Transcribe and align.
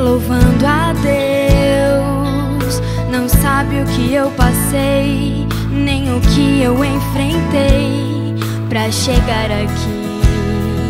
louvando 0.00 0.66
a 0.66 0.92
Deus. 0.94 2.80
Não 3.10 3.28
sabe 3.28 3.80
o 3.80 3.84
que 3.86 4.12
eu 4.12 4.30
passei, 4.30 5.46
nem 5.70 6.14
o 6.14 6.20
que 6.20 6.62
eu 6.62 6.84
enfrentei 6.84 8.34
pra 8.68 8.90
chegar 8.90 9.50
aqui. 9.50 10.06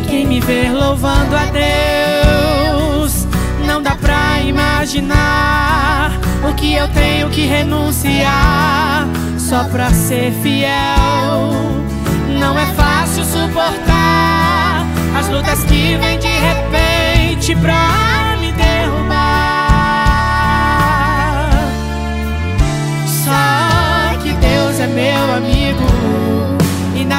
Quem 0.09 0.27
me 0.27 0.41
vê 0.41 0.69
louvando 0.71 1.35
a 1.35 1.47
Deus, 1.47 3.27
não 3.67 3.83
dá 3.83 3.97
pra 3.97 4.41
imaginar 4.41 6.13
o 6.49 6.55
que 6.55 6.75
eu 6.75 6.87
tenho 6.89 7.29
que 7.31 7.43
renunciar 7.43 9.09
só 9.39 9.65
pra 9.65 9.91
ser 9.91 10.33
fiel. 10.43 11.51
Não 12.39 12.59
é 12.59 12.67
fácil 12.67 13.25
suportar 13.25 14.87
as 15.19 15.29
lutas 15.29 15.65
que 15.65 15.97
vêm 15.97 16.19
de 16.19 16.29
repente 16.29 17.57
pra 17.57 17.96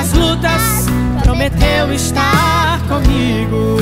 nas 0.08 0.14
lutas 0.14 0.86
prometeu 1.24 1.92
estar 1.94 2.80
comigo. 2.88 3.78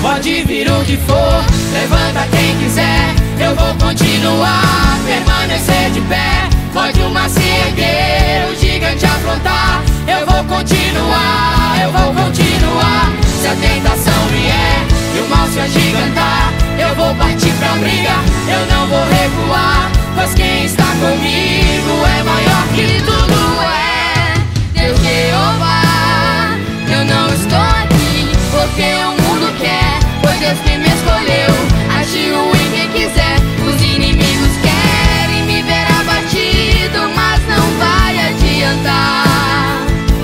Pode 0.00 0.44
vir 0.44 0.70
o 0.70 0.84
que 0.84 0.96
for, 0.98 1.44
levanta 1.72 2.26
quem 2.30 2.56
quiser. 2.58 3.14
Eu 3.40 3.54
vou 3.56 3.74
continuar, 3.74 4.98
permanecer 5.06 5.90
de 5.90 6.00
pé. 6.02 6.48
Pode 6.72 7.00
uma 7.02 7.28
se 7.28 7.40
erguer, 7.40 8.48
o 8.50 8.56
gigante 8.56 9.04
afrontar. 9.04 9.82
Eu 10.06 10.26
vou 10.26 10.44
continuar, 10.44 11.78
eu 11.82 11.92
vou 11.92 12.24
continuar. 12.24 13.12
Se 13.40 13.48
a 13.48 13.54
tentação 13.54 14.26
vier 14.28 14.86
e 15.16 15.20
o 15.20 15.28
mal 15.28 15.46
se 15.48 15.60
agigantar, 15.60 16.52
eu 16.78 16.94
vou 16.94 17.14
partir 17.16 17.52
pra 17.54 17.72
briga, 17.74 18.14
eu 18.48 18.66
não 18.74 18.86
vou 18.88 19.04
recuar. 19.04 19.90
Pois 20.14 20.32
quem 20.34 20.64
está 20.64 20.84
comigo 20.84 22.03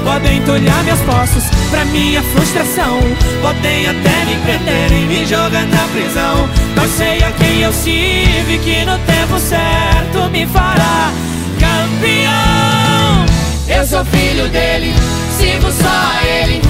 Podem 0.05 0.39
entulhar 0.39 0.83
meus 0.83 1.01
poços 1.01 1.45
pra 1.71 1.85
minha 1.85 2.23
frustração. 2.23 2.99
Podem 3.41 3.87
até 3.87 4.25
me 4.25 4.35
prenderem, 4.45 5.07
me 5.07 5.25
jogar 5.25 5.67
na 5.67 5.89
prisão. 5.93 6.49
Mas 6.75 6.91
sei 6.91 7.23
a 7.23 7.31
quem 7.31 7.63
eu 7.63 7.73
sirvo 7.73 8.59
que 8.65 8.85
no 8.85 8.99
tempo 8.99 9.39
certo 9.39 10.29
me 10.33 10.47
fará. 10.47 11.30
Eu 13.81 13.87
sou 13.87 14.05
filho 14.05 14.47
dele, 14.51 14.93
sigo 15.39 15.73
só 15.73 15.89
a 15.89 16.23
ele. 16.29 16.70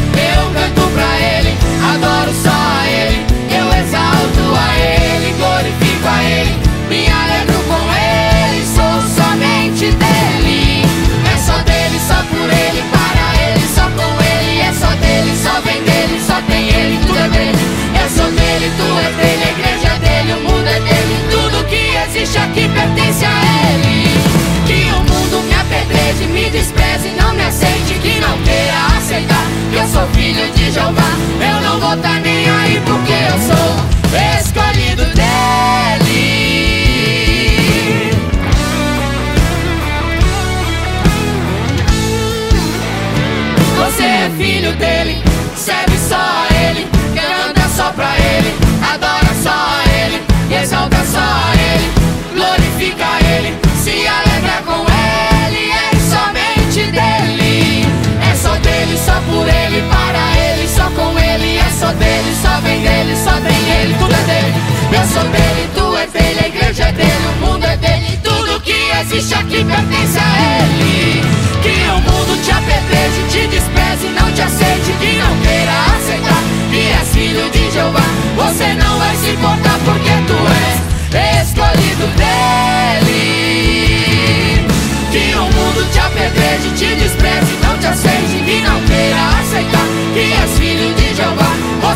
Filho 44.36 44.72
dele, 44.76 45.22
serve 45.56 45.96
só 45.98 46.16
a 46.16 46.48
ele, 46.68 46.86
canta 47.14 47.68
só 47.68 47.90
pra 47.92 48.14
ele, 48.18 48.54
adora 48.92 49.29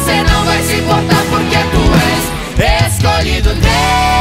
Você 0.04 0.22
não 0.22 0.44
vai 0.44 0.62
se 0.62 0.75
importar 0.75 1.25
porque 1.31 1.56
tu 1.72 2.62
és 2.62 2.94
escolhido 2.94 3.54
dele. 3.54 4.13